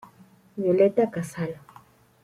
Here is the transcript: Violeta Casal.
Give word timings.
Violeta 0.55 1.11
Casal. 1.11 1.59